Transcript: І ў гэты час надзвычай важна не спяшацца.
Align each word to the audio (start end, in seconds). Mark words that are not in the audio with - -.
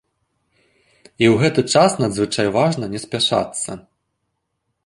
І 1.25 1.27
ў 1.31 1.35
гэты 1.43 1.61
час 1.75 1.91
надзвычай 2.05 2.47
важна 2.57 2.85
не 2.95 2.99
спяшацца. 3.07 3.81